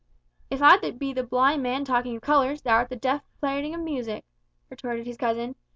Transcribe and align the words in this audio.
"If 0.49 0.63
I 0.63 0.77
be 0.89 1.13
the 1.13 1.21
blind 1.21 1.61
man 1.61 1.85
talking 1.85 2.15
of 2.15 2.23
colours, 2.23 2.63
thou 2.63 2.73
art 2.77 2.89
the 2.89 2.95
deaf 2.95 3.21
prating 3.39 3.75
of 3.75 3.81
music," 3.81 4.25
retorted 4.71 5.05
his 5.05 5.15
cousin. 5.15 5.53